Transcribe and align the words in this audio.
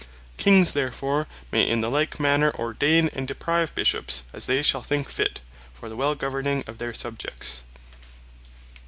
Kings 0.35 0.71
therefore 0.73 1.27
may 1.51 1.61
in 1.69 1.81
the 1.81 1.89
like 1.91 2.19
manner 2.19 2.51
Ordaine, 2.53 3.11
and 3.13 3.27
Deprive 3.27 3.75
Bishops, 3.75 4.23
as 4.33 4.47
they 4.47 4.63
shall 4.63 4.81
thinke 4.81 5.09
fit, 5.11 5.41
for 5.75 5.89
the 5.89 5.95
well 5.95 6.15
governing 6.15 6.63
of 6.65 6.79
their 6.79 6.91
Subjects. 6.91 7.63